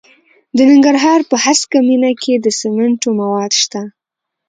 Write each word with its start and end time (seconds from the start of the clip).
د 0.55 0.57
ننګرهار 0.69 1.19
په 1.29 1.35
هسکه 1.45 1.79
مینه 1.87 2.11
کې 2.21 2.33
د 2.39 2.47
سمنټو 2.59 3.09
مواد 3.19 3.51
شته. 3.61 3.81